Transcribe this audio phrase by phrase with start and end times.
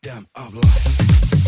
[0.00, 1.41] freedom of life.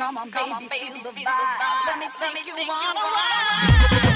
[0.00, 1.86] Come on, baby, Come on, baby feel, feel the vibe.
[1.86, 4.00] Let me take, Let me you, take on you on a ride.
[4.02, 4.09] ride.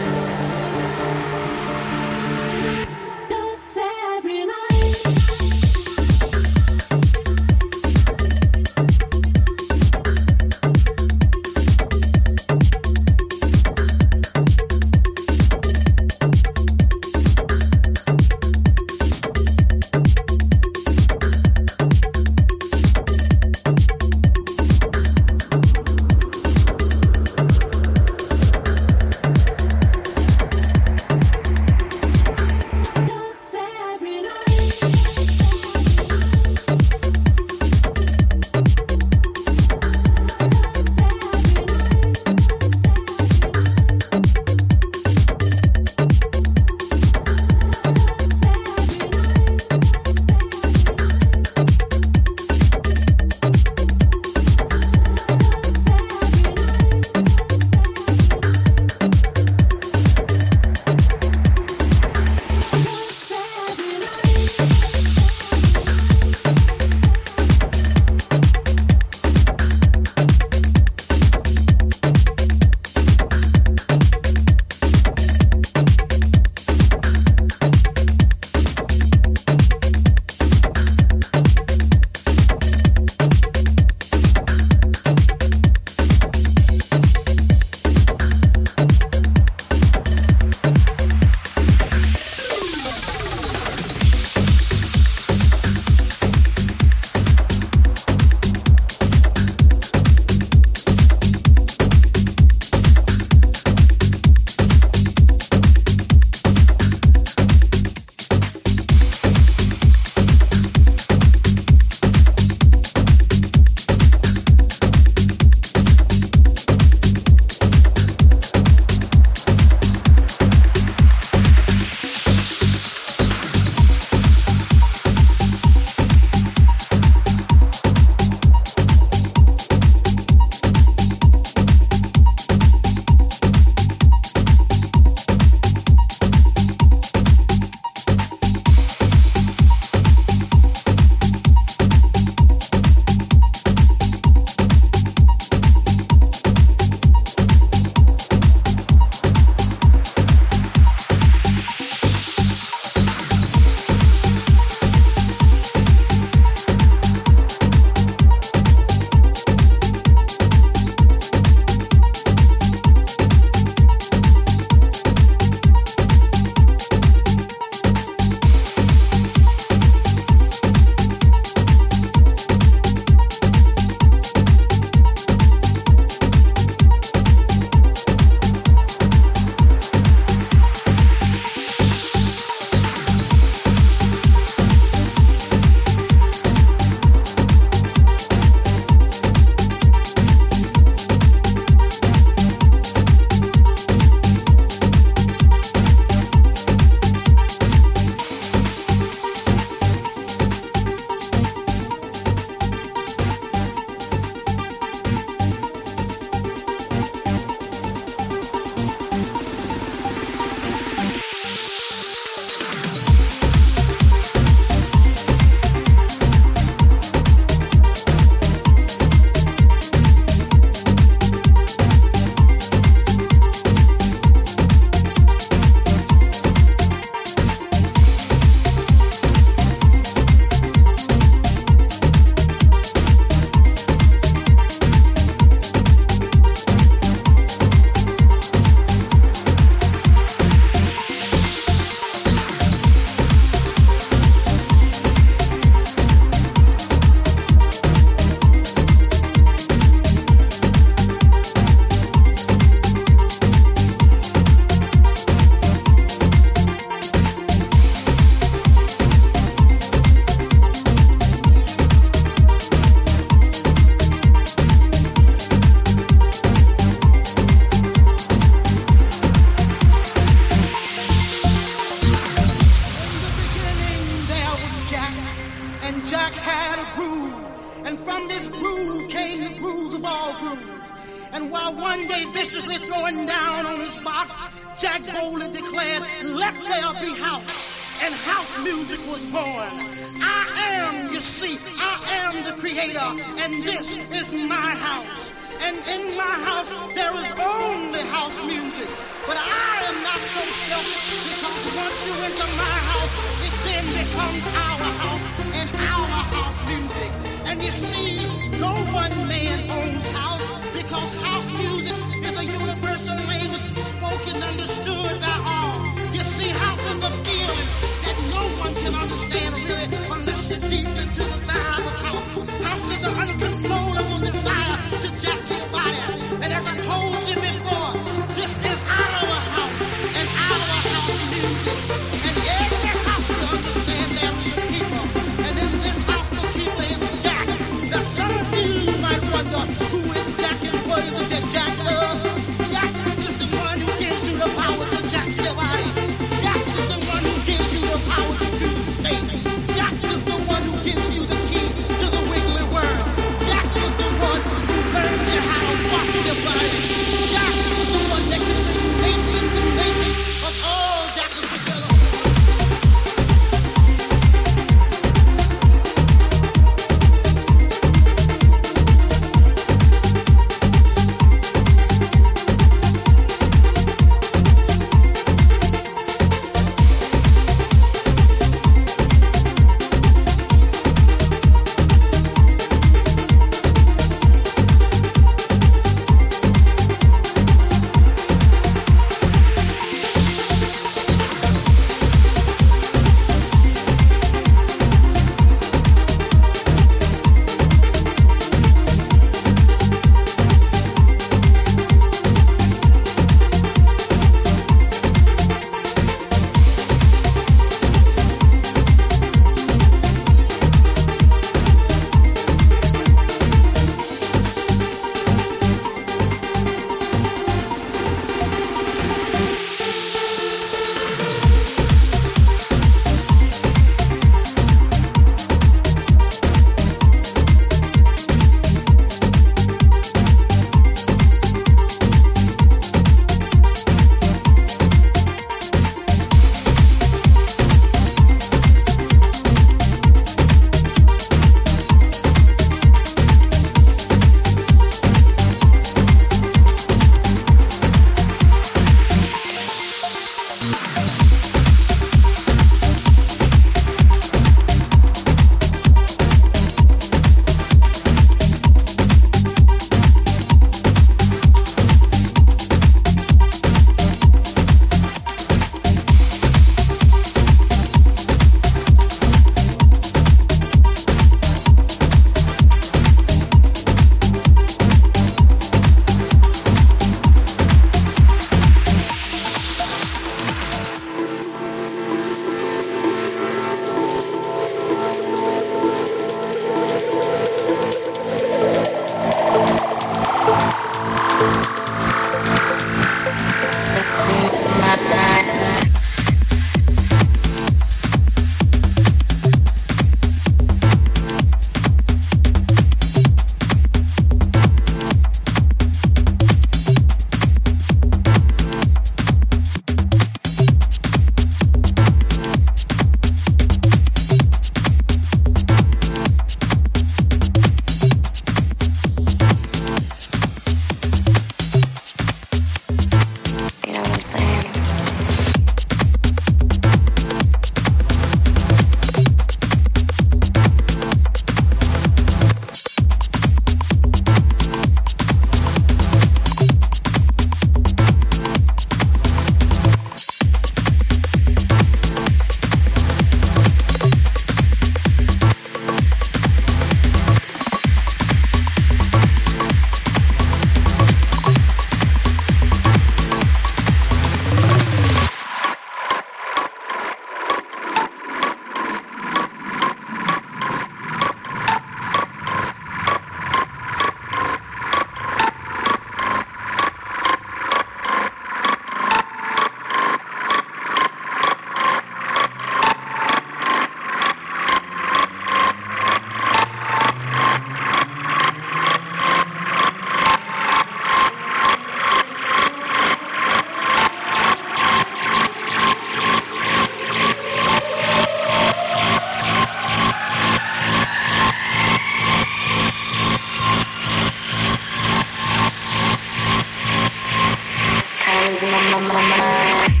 [598.61, 600.00] crazy.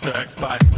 [0.00, 0.69] sex life.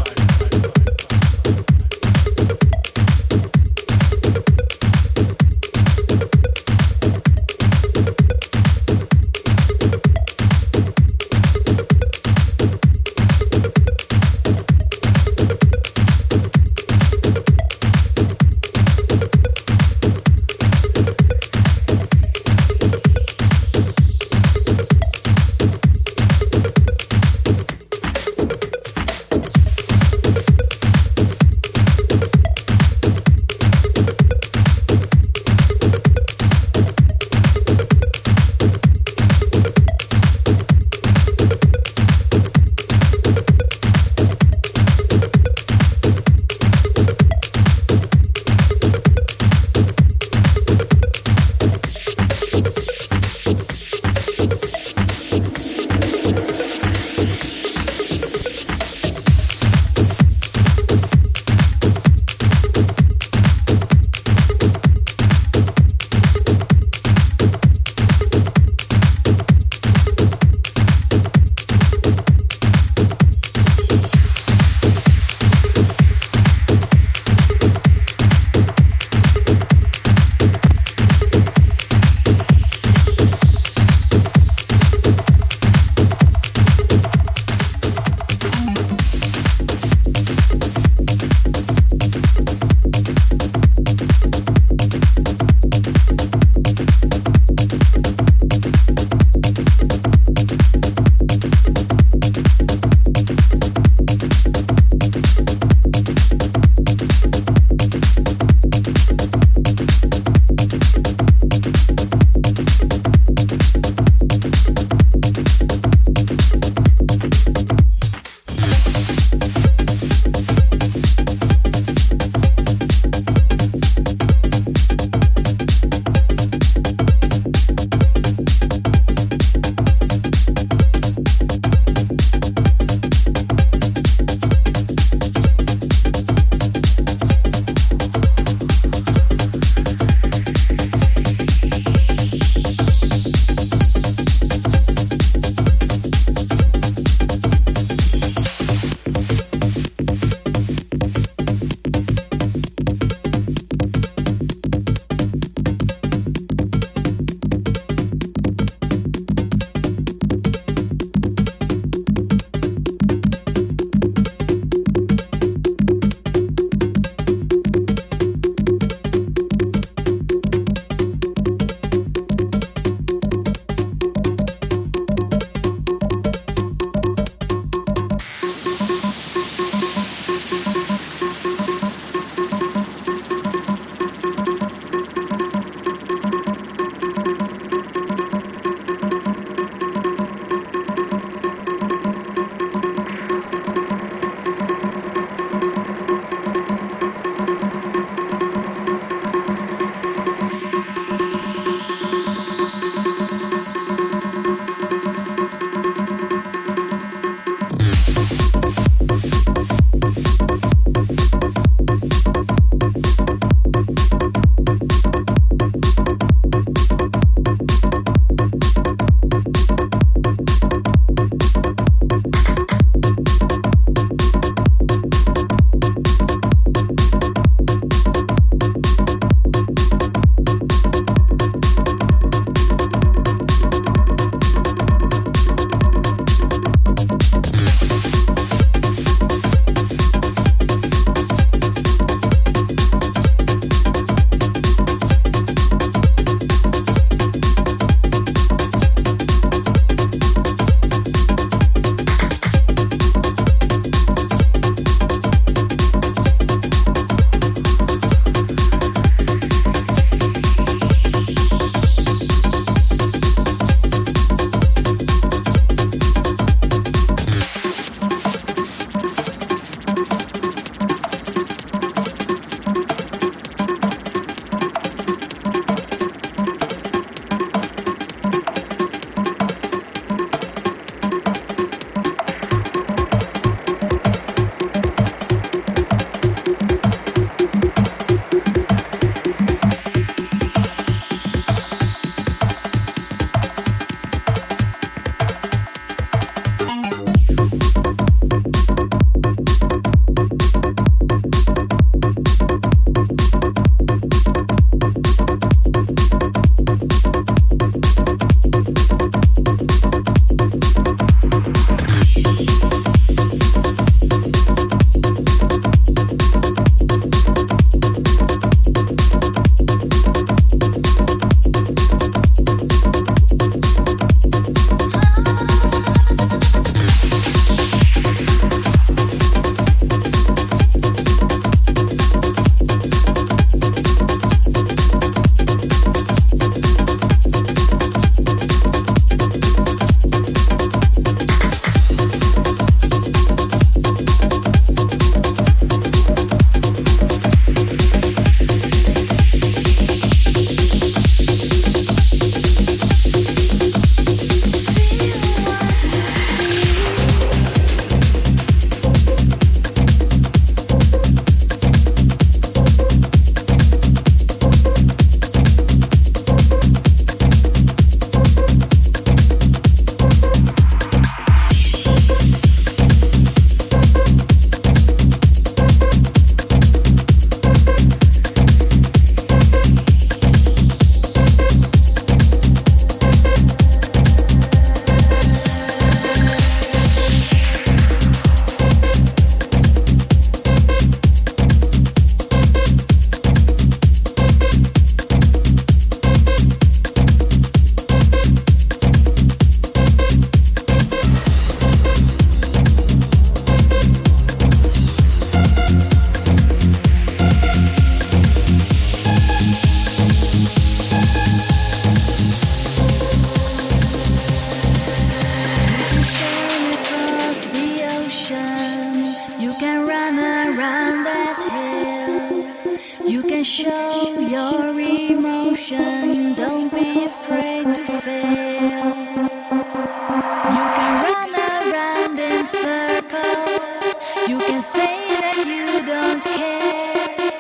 [434.29, 437.33] You can say that you don't care.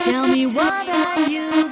[0.00, 1.63] Tell me what are you?